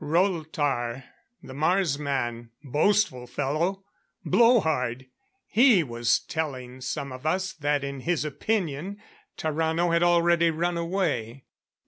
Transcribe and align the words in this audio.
"Rolltar 0.03 1.03
the 1.43 1.53
Mars 1.53 1.99
man 1.99 2.49
boastful 2.63 3.27
fellow, 3.27 3.83
blow 4.25 4.59
hard 4.59 5.05
he 5.45 5.83
was 5.83 6.17
telling 6.21 6.81
some 6.81 7.11
of 7.11 7.23
us 7.27 7.53
that 7.53 7.83
in 7.83 7.99
his 7.99 8.25
opinion 8.25 8.99
Tarrano 9.37 9.93
had 9.93 10.01
already 10.01 10.49
run 10.49 10.75
away." 10.75 11.43